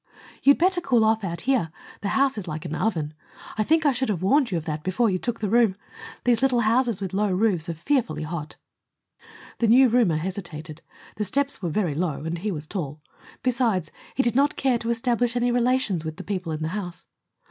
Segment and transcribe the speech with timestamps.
[0.41, 1.69] "You'd better cool off out here.
[2.01, 3.13] The house is like an oven.
[3.55, 5.75] I think I should have warned you of that before you took the room.
[6.23, 8.55] These little houses with low roofs are fearfully hot."
[9.59, 10.81] The new roomer hesitated.
[11.17, 12.99] The steps were very low, and he was tall.
[13.43, 17.05] Besides, he did not care to establish any relations with the people in the house.